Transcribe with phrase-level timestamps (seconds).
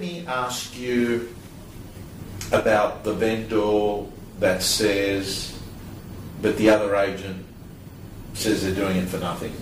[0.00, 1.28] let me ask you
[2.52, 4.06] about the vendor
[4.38, 5.60] that says,
[6.40, 7.44] but the other agent
[8.32, 9.52] says they're doing it for nothing.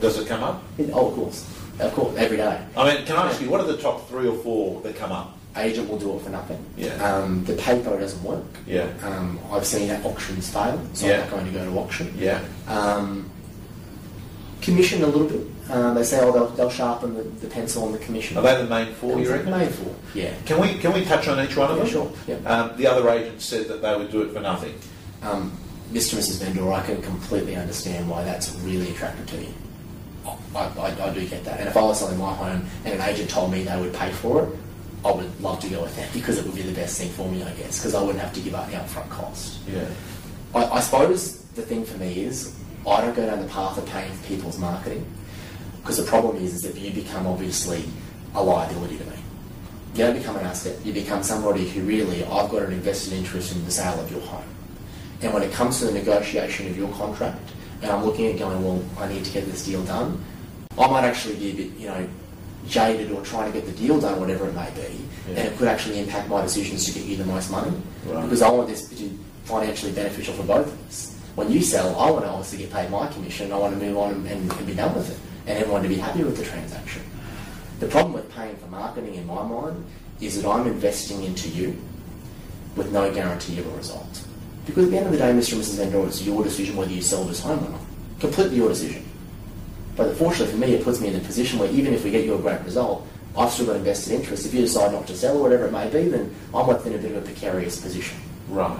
[0.00, 0.64] Does it come up?
[0.92, 1.54] Oh, of course.
[1.78, 2.60] Of course, every day.
[2.76, 5.12] I mean, can I ask you, what are the top three or four that come
[5.12, 5.38] up?
[5.56, 6.64] Agent will do it for nothing.
[6.76, 6.94] Yeah.
[6.94, 8.44] Um, the paper doesn't work.
[8.66, 8.88] Yeah.
[9.02, 11.14] Um, I've seen that auctions fail, so Yeah.
[11.14, 12.12] I'm not going to go to auction.
[12.18, 12.42] Yeah.
[12.66, 13.30] Um,
[14.60, 15.46] commission a little bit.
[15.70, 18.36] Uh, they say, oh, they'll, they'll sharpen the, the pencil on the commission.
[18.38, 19.50] Are they the main four, you reckon?
[19.50, 20.34] Main four, yeah.
[20.46, 21.92] Can we, can we touch on each one of Yeah, them?
[21.92, 22.12] sure.
[22.26, 22.36] Yeah.
[22.50, 24.74] Um, the other agent said that they would do it for nothing.
[25.22, 25.52] Um,
[25.92, 26.14] Mr.
[26.14, 26.42] and Mrs.
[26.42, 29.52] Vendor, I can completely understand why that's really attractive to you.
[30.54, 31.60] I, I, I do get that.
[31.60, 34.10] And if I was selling my home and an agent told me they would pay
[34.12, 34.48] for it,
[35.04, 37.28] I would love to go with that because it would be the best thing for
[37.30, 39.60] me, I guess, because I wouldn't have to give up the upfront cost.
[39.68, 39.86] Yeah.
[40.54, 42.54] I, I suppose the thing for me is
[42.86, 45.04] I don't go down the path of paying for people's marketing
[45.82, 47.84] because the problem is, is that you become obviously
[48.34, 49.16] a liability to me.
[49.94, 50.84] You don't become an asset.
[50.84, 54.20] You become somebody who really, I've got an invested interest in the sale of your
[54.20, 54.44] home.
[55.22, 57.40] And when it comes to the negotiation of your contract,
[57.82, 60.22] and I'm looking at going, well, I need to get this deal done,
[60.78, 62.08] I might actually be a bit, you know,
[62.66, 65.00] jaded or trying to get the deal done, whatever it may be,
[65.32, 65.40] Yeah.
[65.40, 67.72] and it could actually impact my decisions to get you the most money.
[68.06, 68.22] Right.
[68.22, 71.17] Because I want this to be financially beneficial for both of us.
[71.38, 73.52] When you sell, I want to obviously get paid my commission.
[73.52, 75.94] I want to move on and, and, be done with it, and everyone to be
[75.94, 77.00] happy with the transaction.
[77.78, 79.86] The problem with paying for marketing, in my mind,
[80.20, 81.80] is that I'm investing into you
[82.74, 84.26] with no guarantee of a result.
[84.66, 85.52] Because at the end of the day, Mr.
[85.52, 85.76] and Mrs.
[85.76, 87.80] Vendor, it's your decision whether you sell this home or not.
[88.18, 89.08] Completely your decision.
[89.94, 92.24] But unfortunately for me, it puts me in a position where even if we get
[92.24, 94.44] you a great result, I've still got invested interest.
[94.44, 96.96] If you decide not to sell or whatever it may be, then I'm left in
[96.96, 98.18] a bit of a precarious position.
[98.48, 98.76] Right.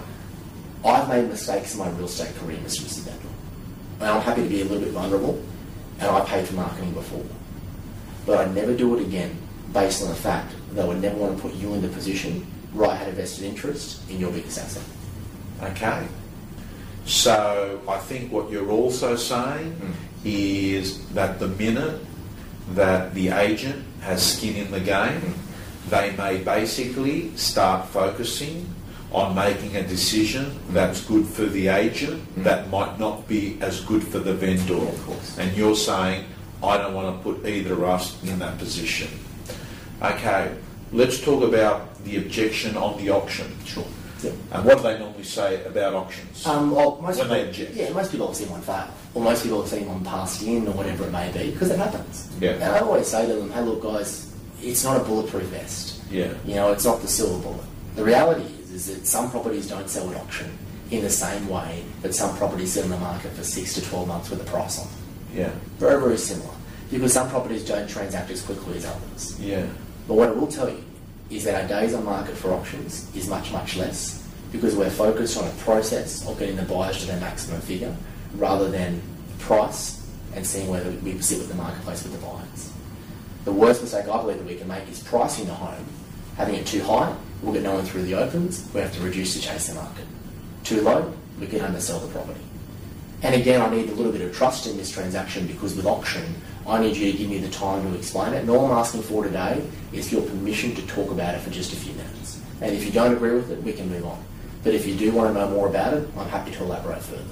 [0.84, 3.06] I've made mistakes in my real estate career, Mr.
[3.08, 3.20] and
[4.00, 5.42] And I'm happy to be a little bit vulnerable,
[5.98, 7.24] and I paid for marketing before.
[8.26, 9.36] But I'd never do it again
[9.72, 12.46] based on the fact that I would never want to put you in the position
[12.72, 14.82] where I had a vested interest in your biggest asset.
[15.62, 16.06] Okay.
[17.06, 19.92] So I think what you're also saying Mm.
[20.24, 22.00] is that the minute
[22.74, 25.34] that the agent has skin in the game,
[25.88, 28.69] they may basically start focusing
[29.12, 32.44] on making a decision that's good for the agent Mm.
[32.44, 34.74] that might not be as good for the vendor.
[34.74, 35.38] Yeah, of course.
[35.38, 36.24] And you're saying,
[36.62, 39.08] I don't want to put either of us in that position.
[40.02, 40.52] Okay,
[40.92, 43.47] let's talk about the objection on the auction.
[43.64, 43.84] Sure.
[44.22, 44.32] Yeah.
[44.52, 46.44] And what do they normally say about auctions?
[46.44, 47.74] Um, well, most When people, they object.
[47.74, 50.66] Yeah, most people have seen one fail, or most people have seen one passed in,
[50.66, 52.28] or whatever it may be, because it happens.
[52.41, 52.52] Yeah.
[52.54, 56.00] And I always say to them, hey, look, guys, it's not a bulletproof vest.
[56.10, 56.34] Yeah.
[56.44, 57.64] You know, it's not the silver bullet.
[57.98, 60.56] The reality is, is that some properties don't sell at auction
[60.92, 64.06] in the same way that some properties sit on the market for six to 12
[64.06, 64.86] months with a price on.
[65.34, 65.50] Yeah.
[65.78, 66.54] Very, very similar.
[66.92, 69.41] Because some properties don't transact as quickly as others.
[69.41, 69.66] Yeah.
[70.06, 70.84] But what I will tell you
[71.28, 75.36] is that our days on market for auctions is much, much less because we're focused
[75.36, 77.97] on a process of getting the buyers to their maximum figure
[78.36, 79.03] rather than
[79.41, 82.72] price and seeing whether we sit with the marketplace with the buyers.
[83.44, 85.84] The worst mistake I believe that we can make is pricing the home,
[86.36, 89.34] having it too high, we'll get no one through the opens, we have to reduce
[89.34, 90.04] to chase the market.
[90.65, 92.41] Too low, we can undersell the property.
[93.22, 96.25] And again, I need a little bit of trust in this transaction because with auction,
[96.66, 98.41] I need you to give me the time to explain it.
[98.41, 101.72] And all I'm asking for today is your permission to talk about it for just
[101.72, 102.41] a few minutes.
[102.60, 104.22] And if you don't agree with it, we can move on.
[104.62, 107.22] But if you do want to know more about it, I'm happy to elaborate further.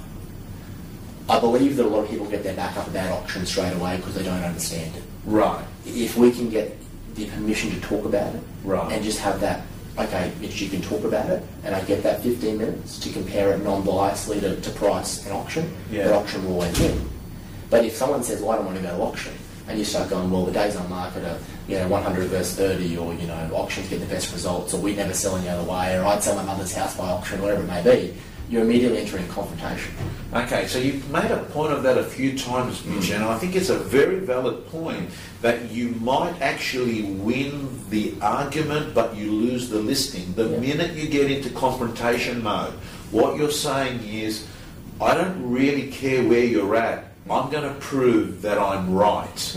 [1.29, 3.97] I believe that a lot of people get their back up about auction straight away
[3.97, 5.03] because they don't understand it.
[5.25, 5.63] Right.
[5.85, 6.77] If we can get
[7.15, 8.91] the permission to talk about it Right.
[8.91, 9.63] and just have that,
[9.97, 13.53] okay, Mitch, you can talk about it, and I get that 15 minutes to compare
[13.53, 16.05] it non-biasedly to, to price and auction, Yeah.
[16.07, 17.09] that auction will always win.
[17.69, 19.33] But if someone says, well, I don't want to go to auction,
[19.67, 21.37] and you start going, well, the days on market are,
[21.67, 24.95] you know, 100 versus 30, or, you know, auctions get the best results, or we
[24.95, 27.67] never sell any other way, or I'd sell my mother's house by auction, whatever it
[27.67, 28.13] may be,
[28.49, 29.93] you're immediately entering confrontation.
[30.33, 33.55] Okay, so you've made a point of that a few times, Mitch, and I think
[33.55, 35.09] it's a very valid point
[35.41, 40.33] that you might actually win the argument, but you lose the listing.
[40.35, 40.59] The Yeah.
[40.59, 42.73] minute you get into confrontation mode,
[43.11, 44.45] what you're saying is,
[44.99, 47.11] I don't really care where you're at.
[47.29, 49.55] I'm going to prove that I'm right.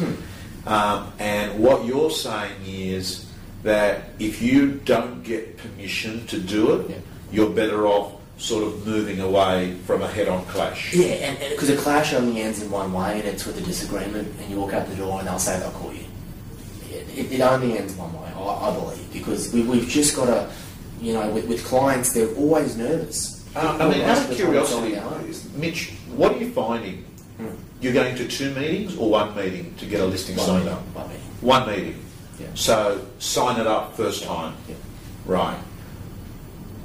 [0.67, 3.27] Um, and what you're saying is
[3.63, 6.97] that if you don't get permission to do it, Yeah.
[7.33, 10.95] you're better off sort of moving away from a head-on clash.
[10.95, 14.35] Yeah, and because a clash only ends in one way, and it's with a disagreement,
[14.41, 16.05] and you walk out the door, and they'll say they'll call you.
[16.91, 20.27] It, it, it only ends one way, I, I believe, because we, we've just got
[20.27, 20.51] to,
[21.03, 23.47] you know, with, with clients, they're always nervous.
[23.55, 25.49] Uh, I mean, out of Most curiosity, it's only ours.
[25.55, 27.05] Mitch, what are you finding?
[27.37, 27.49] Hmm.
[27.83, 30.79] You're going to two meetings or one meeting to get a listing One signed meeting,
[30.79, 30.95] up?
[30.95, 31.23] one meeting.
[31.43, 32.05] One meeting.
[32.39, 32.47] Yeah.
[32.55, 34.55] So sign it up first time.
[34.69, 34.77] Yeah.
[35.27, 35.59] Right.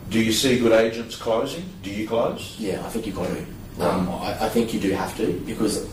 [0.10, 1.66] Do you see good agents closing?
[1.84, 2.56] Do you close?
[2.60, 3.46] Yeah, I think you've got to.
[3.84, 5.90] Um, I, I think you do have to because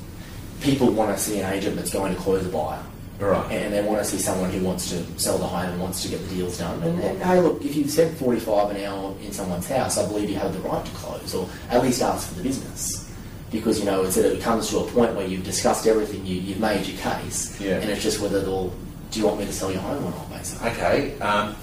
[0.61, 2.82] people want to see an agent that's going to close a buyer.
[3.19, 3.53] Right.
[3.53, 6.09] And they want to see someone who wants to sell the home and wants to
[6.09, 6.82] get the deals done.
[6.82, 10.29] And, and hey, look, if you've spent 45 an hour in someone's house, I believe
[10.29, 13.08] you have the right to close or at least ask for the business.
[13.53, 16.58] Because, you know, it's, it comes to a point where you've discussed everything, you, you've
[16.58, 17.76] made your case, Yeah.
[17.76, 18.73] and it's just whether they'll,
[19.11, 20.70] do you want me to sell your home or not, basically.
[20.70, 21.20] Okay.
[21.20, 21.55] Um,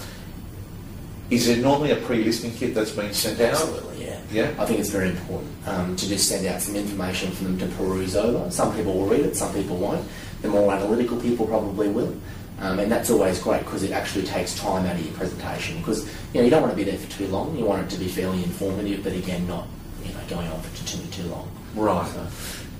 [1.30, 3.52] is there normally a pre-listing kit that's been sent out?
[3.52, 4.20] Absolutely, yeah.
[4.32, 4.54] Yeah.
[4.58, 7.66] I think it's very important um, to just send out some information for them to
[7.76, 8.50] peruse over.
[8.50, 10.06] Some people will read it, some people won't.
[10.42, 12.14] The more analytical people probably will.
[12.60, 15.78] Um, and that's always great because it actually takes time out of your presentation.
[15.78, 16.04] Because
[16.34, 17.56] you know you don't want to be there for too long.
[17.56, 19.66] You want it to be fairly informative, but again, not
[20.04, 21.50] you know going on for too too long.
[21.74, 22.06] Right.
[22.12, 22.26] So,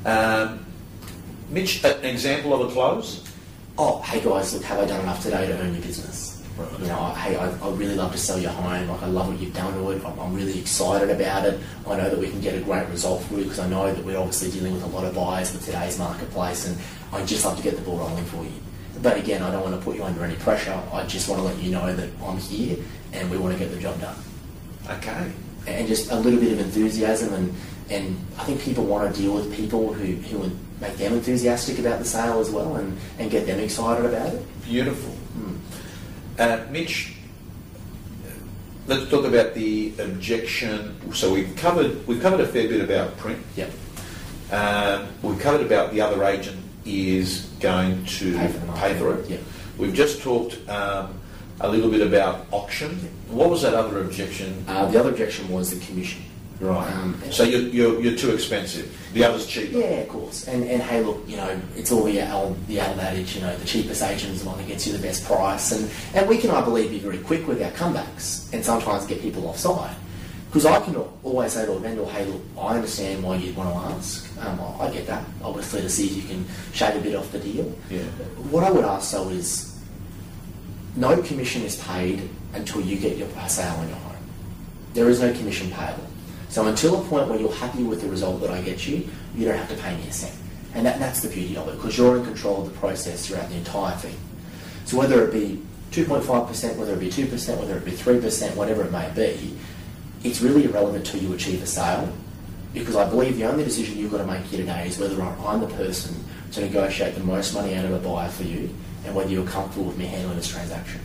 [0.05, 0.67] Um,
[1.49, 3.25] Mitch, an example of a close?
[3.79, 6.39] oh, hey guys, look, have I done enough today to earn your business?
[6.81, 8.88] You know, I- hey, I, I really love to sell your home.
[8.88, 10.05] Like, I love what you've done to it.
[10.05, 11.58] I'm, I'm really excited about it.
[11.87, 14.05] I know that we can get a great result for you because I know that
[14.05, 16.76] we're obviously dealing with a lot of buyers with today's marketplace, and
[17.12, 18.52] I'd just love to get the ball rolling for you.
[19.02, 20.79] But again, I don't want to put you under any pressure.
[20.93, 22.76] I just want to let you know that I'm here
[23.14, 24.17] and we want to get the job done.
[24.91, 25.32] Okay.
[25.67, 27.55] And just a little bit of enthusiasm, and,
[27.88, 31.79] and I think people want to deal with people who, who would make them enthusiastic
[31.79, 34.64] about the sale as well and, and get them excited about it.
[34.64, 35.14] Beautiful.
[35.38, 35.50] Mm.
[36.40, 37.12] Uh, Mitch,
[38.87, 40.96] let's talk about the objection.
[41.12, 43.44] So we've covered we've covered a fair bit about print.
[43.56, 43.70] Yep.
[44.50, 46.56] Um, we've covered about the other agent
[46.87, 49.28] is going to Pay for pay for it.
[49.28, 49.37] yeah.
[49.76, 51.20] We've just talked um,
[51.60, 52.96] a little bit about auction.
[53.28, 54.64] What was that other objection?
[54.66, 56.22] Uh, the other objection was the commission.
[56.60, 56.92] Right.
[56.92, 58.94] Um, so you're, you're, you're too expensive.
[59.14, 59.78] The other's cheaper.
[59.78, 60.46] Yeah, of course.
[60.46, 63.56] And, and hey, look, you know, it's all the old, the old adage, you know,
[63.56, 65.72] the cheapest agent is the one that gets you the best price.
[65.72, 69.22] And, and we can, I believe, be very quick with our comebacks and sometimes get
[69.22, 69.96] people offside.
[70.48, 73.70] Because I can always say to a vendor, hey, look, I understand why you'd want
[73.70, 74.36] to ask.
[74.44, 77.30] Um, I I get that, obviously, to see if you can shave a bit off
[77.30, 77.72] the deal.
[77.88, 78.02] Yeah.
[78.50, 79.80] What I would ask, though, is
[80.96, 84.16] no commission is paid until you get your sale on your home.
[84.92, 86.09] There is no commission payable.
[86.50, 89.47] So until a point where you're happy with the result that I get you, you
[89.47, 90.35] don't have to pay me a cent.
[90.75, 93.49] And that, that's the beauty of it, because you're in control of the process throughout
[93.49, 94.17] the entire thing.
[94.85, 95.62] So whether it be
[95.93, 99.56] 2.5%, whether it be 2%, whether it be 3%, whatever it may be,
[100.23, 102.12] it's really irrelevant till you achieve a sale.
[102.75, 105.61] Because I believe the only decision you've got to make here today is whether I'm
[105.61, 106.17] the person
[106.52, 108.75] to negotiate the most money out of a buyer for you
[109.05, 111.00] and whether you're comfortable with me handling this transaction.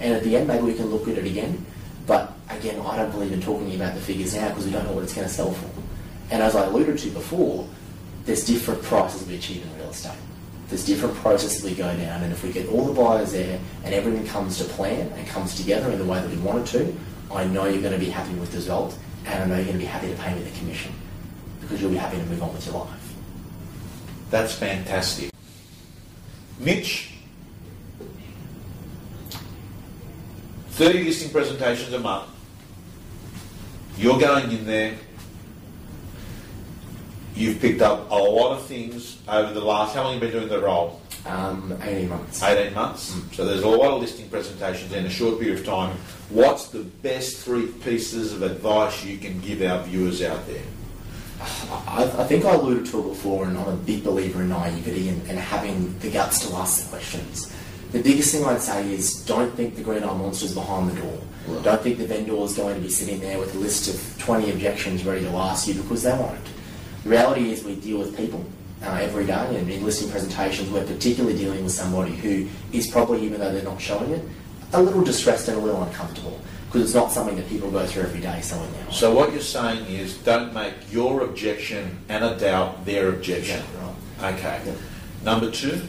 [0.00, 1.64] And at the end, maybe we can look at it again.
[2.06, 4.92] But again, I don't believe in talking about the figures now because we don't know
[4.92, 5.70] what it's going to sell for.
[6.30, 7.68] And as I alluded to before,
[8.24, 10.16] there's different prices we achieve in real estate.
[10.68, 13.94] There's different processes we go down, and if we get all the buyers there and
[13.94, 16.94] everything comes to plan and comes together in the way that we want it to,
[17.30, 19.78] I know you're going to be happy with the result, and I know you're going
[19.78, 20.92] to be happy to pay me the commission
[21.60, 23.14] because you'll be happy to move on with your life.
[24.30, 25.30] That's fantastic.
[26.58, 27.10] Mitch,
[30.70, 32.33] 30 listing presentations a month.
[33.96, 34.94] You're going in there.
[37.36, 40.38] You've picked up a lot of things over the last, how long have you been
[40.38, 41.00] doing the role?
[41.26, 42.42] Um, 18 months.
[42.42, 43.14] 18 months.
[43.32, 45.96] So there's a lot of listing presentations in a short period of time.
[46.28, 50.62] What's the best three pieces of advice you can give our viewers out there?
[51.40, 55.08] I, I think I alluded to it before, and I'm a big believer in naivety
[55.08, 57.54] and, and having the guts to ask the questions.
[57.92, 61.18] The biggest thing I'd say is don't think the green eye monster's behind the door.
[61.46, 61.62] Right.
[61.62, 64.50] Don't think the vendor is going to be sitting there with a list of 20
[64.50, 66.44] objections ready to ask you because they won't.
[67.04, 68.44] The reality is we deal with people
[68.82, 73.22] uh, every day, and in listing presentations, we're particularly dealing with somebody who is probably,
[73.24, 74.24] even though they're not showing it,
[74.72, 76.40] a little distressed and a little uncomfortable
[76.74, 78.90] because it's not something that people go through every day selling their.
[78.90, 83.60] So what you're saying is don't make your objection and a doubt their objection.
[83.60, 84.34] Exactly right.
[84.34, 84.62] Okay.
[84.66, 84.72] Yeah.
[85.22, 85.82] Number two?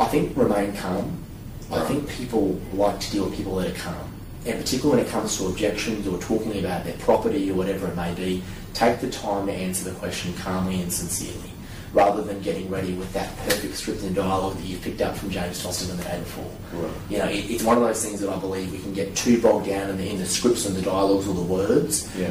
[0.00, 1.24] I think remain calm.
[1.70, 4.12] I think people like to deal with people that are calm.
[4.46, 7.96] And particularly when it comes to objections or talking about their property or whatever it
[7.96, 11.50] may be, take the time to answer the question calmly and sincerely,
[11.92, 15.28] rather than getting ready with that perfect script and dialogue that you've picked up from
[15.30, 16.50] James Tostigan the day before.
[16.72, 16.92] Right.
[17.10, 19.42] You know, it, it's one of those things that I believe we can get too
[19.42, 22.10] bogged down in the, in the scripts and the dialogues or the words.
[22.16, 22.28] Yeah.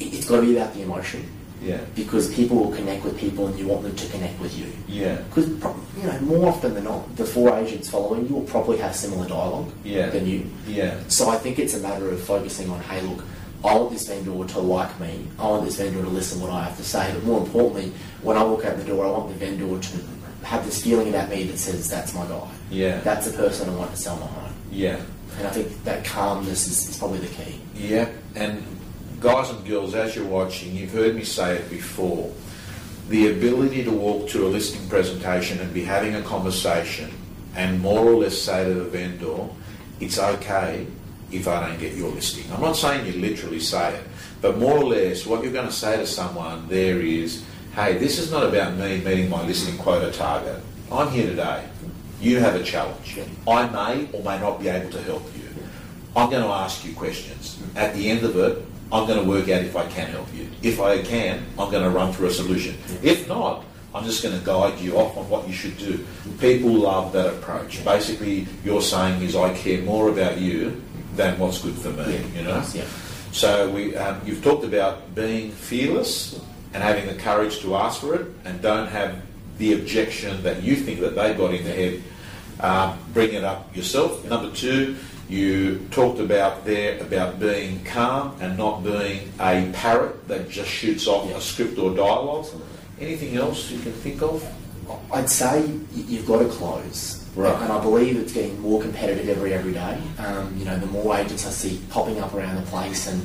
[0.00, 1.28] It, it's got to be about the emotion,
[1.62, 1.80] Yeah.
[1.94, 4.72] because people will connect with people and you want them to connect with you.
[4.88, 5.16] Yeah.
[5.16, 5.46] Because
[6.20, 9.70] know, more often than not, the four agents following you will probably have similar dialogue
[9.84, 10.10] Yeah.
[10.10, 10.46] than you.
[10.66, 10.98] Yeah.
[11.08, 13.24] So I think it's a matter of focusing on, hey, look,
[13.64, 15.26] I want this vendor to like me.
[15.38, 17.10] I want this vendor to listen to what I have to say.
[17.14, 20.64] But more importantly, when I walk out the door, I want the vendor to have
[20.64, 22.48] this feeling about me that says that's my guy.
[22.70, 23.00] Yeah.
[23.00, 24.52] that's the person I want to sell my home.
[24.70, 25.00] Yeah.
[25.38, 27.60] And I think that calmness is, is probably the key.
[27.74, 28.62] Yeah, and
[29.20, 32.30] guys and girls, as you're watching, you've heard me say it before.
[33.10, 37.10] The ability to walk to a listing presentation and be having a conversation
[37.56, 39.48] and more or less say to the vendor,
[39.98, 40.86] it's okay
[41.32, 42.44] if I don't get your listing.
[42.52, 44.04] I'm not saying you literally say it,
[44.40, 47.42] but more or less what you're going to say to someone there is,
[47.74, 50.62] hey, this is not about me meeting my listing quota target.
[50.92, 51.68] I'm here today.
[52.20, 53.18] You have a challenge.
[53.48, 55.48] I may or may not be able to help you.
[56.14, 57.60] I'm going to ask you questions.
[57.74, 60.48] At the end of it, I'm going to work out if I can help you.
[60.62, 62.76] If I can, I'm going to run through a solution.
[63.02, 66.04] If not, I'm just going to guide you off on what you should do.
[66.38, 67.84] People love that approach.
[67.84, 70.82] Basically, you're saying is I care more about you
[71.14, 72.22] than what's good for me.
[72.36, 72.64] You know.
[72.72, 72.84] Yeah.
[73.32, 76.40] So we, um, you've talked about being fearless
[76.72, 79.20] and having the courage to ask for it, and don't have
[79.58, 82.02] the objection that you think that they got in their head.
[82.60, 84.24] Um, bring it up yourself.
[84.24, 84.96] Number two,
[85.30, 91.06] you talked about there about being calm and not being a parrot that just shoots
[91.06, 91.36] off Yeah.
[91.36, 92.46] a script or dialogue.
[93.00, 94.44] Anything else you can think of?
[95.12, 97.24] I'd say you've got to close.
[97.36, 97.54] Right.
[97.62, 99.98] And I believe it's getting more competitive every every day.
[100.18, 103.22] Um, you know, the more agents I see popping up around the place, and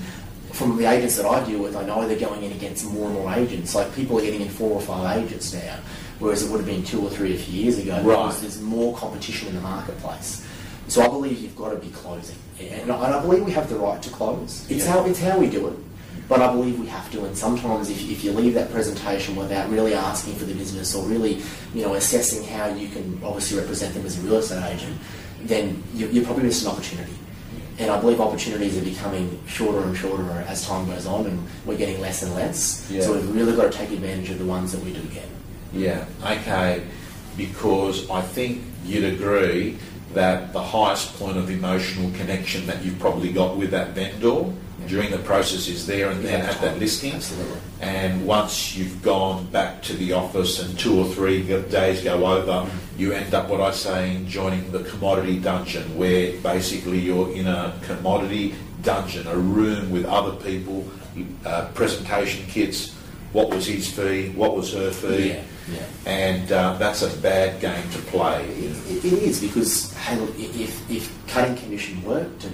[0.52, 3.16] from the agents that I deal with, I know they're going in against more and
[3.16, 3.74] more agents.
[3.74, 5.80] Like people are getting in four or five agents now,
[6.20, 7.94] whereas it would have been two or three a few years ago.
[7.96, 8.04] Right.
[8.04, 10.46] Because there's more competition in the marketplace.
[10.88, 13.70] So I believe you've got to be closing, and I, and I believe we have
[13.70, 14.66] the right to close.
[14.70, 14.92] It's Yeah.
[14.92, 15.74] how it's how we do it.
[16.28, 19.70] But I believe we have to, and sometimes if, if you leave that presentation without
[19.70, 21.42] really asking for the business or really,
[21.74, 24.98] you know, assessing how you can obviously represent them as a real estate agent,
[25.44, 27.14] then you, you probably miss an opportunity.
[27.78, 31.78] And I believe opportunities are becoming shorter and shorter as time goes on, and we're
[31.78, 32.88] getting less and less.
[32.90, 33.02] Yeah.
[33.02, 35.28] So we've really got to take advantage of the ones that we do get.
[35.74, 36.82] Yeah, okay,
[37.38, 39.78] because I think you'd agree
[40.16, 44.52] that the highest point of emotional connection that you've probably got with that vendor
[44.88, 47.14] during the process is there and then at that listing.
[47.14, 47.60] Absolutely.
[47.82, 52.70] And once you've gone back to the office and two or three days go over,
[52.98, 57.48] you end up, what I say, in joining the commodity dungeon, where basically you're in
[57.48, 60.86] a commodity dungeon, a room with other people,
[61.46, 62.94] uh, presentation kits,
[63.34, 65.86] what was his fee, what was her fee, Yeah, yeah.
[66.06, 68.46] and uh, that's a bad game to play.
[68.46, 72.48] It, it is because hey, look, if, if cutting commission worked,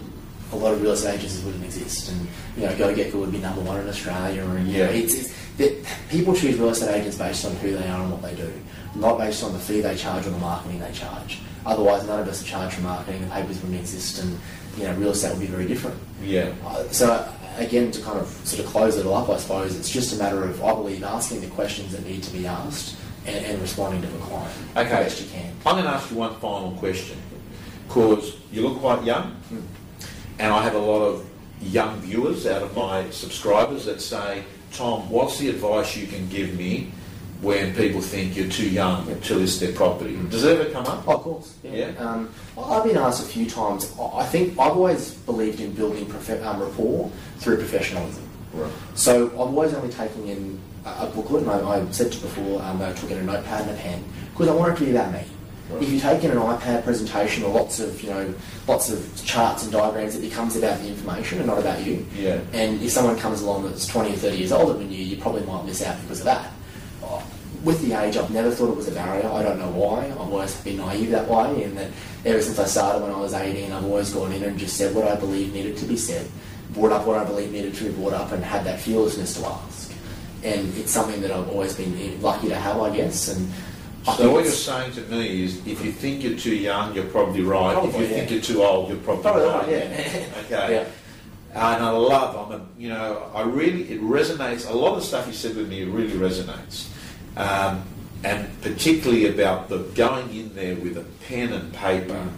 [0.51, 2.27] a lot of real estate agencies wouldn't exist, and
[2.57, 4.43] you know, Go Get Good would be number one in Australia.
[4.43, 4.97] And you know, Yeah.
[4.99, 8.21] it's, it's that people choose real estate agents based on who they are and what
[8.21, 8.51] they do,
[8.95, 11.39] not based on the fee they charge or the marketing they charge.
[11.65, 13.21] Otherwise, none of us are charged for marketing.
[13.21, 14.37] The papers wouldn't exist, and
[14.77, 15.97] you know, real estate would be very different.
[16.23, 16.51] Yeah.
[16.65, 19.89] Uh, So again, to kind of sort of close it all up, I suppose it's
[19.89, 23.45] just a matter of I believe asking the questions that need to be asked and,
[23.45, 24.89] and responding to the client Okay.
[24.89, 25.53] best you can.
[25.65, 27.17] I'm going to ask you one final question
[27.87, 29.59] because you look quite young, hmm.
[30.39, 31.27] and I have a lot of
[31.61, 36.57] young viewers out of my subscribers that say, Tom, what's the advice you can give
[36.57, 36.91] me
[37.41, 40.15] when people think you're too young to list their property?
[40.29, 41.07] Does it ever come up?
[41.07, 41.55] Oh, of course.
[41.63, 41.87] Yeah.
[41.97, 43.91] Um, I've been asked a few times.
[43.99, 48.27] I think I've always believed in building prof- um, rapport through professionalism.
[48.53, 48.71] Right.
[48.93, 52.61] So I've always only taken in a, a booklet, and I, I said to before
[52.61, 54.91] um, I took in a notepad and a pen because I want it to be
[54.91, 55.23] about me.
[55.69, 55.83] Right.
[55.83, 58.33] If you take in an iPad presentation or lots of you know
[58.67, 62.05] lots of charts and diagrams, it becomes about the information and not about you.
[62.15, 62.41] Yeah.
[62.53, 65.43] And if someone comes along that's 20 or 30 years older than you, you probably
[65.45, 66.51] might miss out because of that.
[67.63, 69.29] With the age, I've never thought it was a barrier.
[69.29, 70.05] I don't know why.
[70.05, 71.91] I've always been naive that way, and that
[72.25, 74.95] ever since I started when I was 18, I've always gone in and just said
[74.95, 76.27] what I believe needed to be said,
[76.71, 79.45] brought up what I believe needed to be brought up, and had that fearlessness to
[79.45, 79.93] ask.
[80.43, 83.27] And it's something that I've always been lucky to have, I guess.
[83.27, 83.51] And
[84.07, 87.05] I So what you're saying to me is, if you think you're too young, you're
[87.05, 87.77] probably right.
[87.85, 88.07] if you yeah.
[88.07, 89.61] think you're too old, you're probably, Probably right.
[89.61, 90.25] right, yeah.
[90.57, 90.73] okay.
[90.73, 90.85] Yeah.
[91.53, 94.69] And I love, I'm a, you know, I really, it resonates.
[94.69, 96.87] A lot of the stuff you said with me really resonates,
[97.37, 97.83] um,
[98.23, 102.31] and particularly about the going in there with a pen and paper Mm.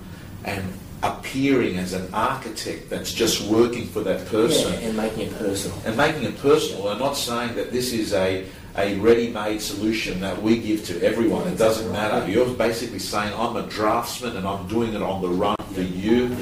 [0.46, 0.74] and
[1.04, 5.78] appearing as an architect that's just working for that person Yeah, and making it personal.
[5.86, 8.46] and making it personal and not saying that this is a,
[8.78, 11.46] a ready-made solution that we give to everyone.
[11.48, 12.26] It doesn't matter.
[12.30, 16.36] You're basically saying, I'm a draftsman and I'm doing it on the run for you.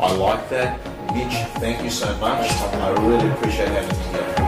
[0.00, 0.80] I like that.
[1.14, 2.50] Mitch, thank you so much.
[2.50, 4.45] I really appreciate having you here.